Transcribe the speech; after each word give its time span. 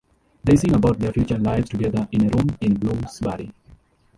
They 0.43 0.55
sing 0.55 0.73
about 0.73 0.97
their 0.97 1.11
future 1.13 1.37
lives 1.37 1.69
together 1.69 2.07
in 2.11 2.25
A 2.25 2.29
Room 2.35 2.57
in 2.59 2.73
Bloomsbury. 2.79 3.53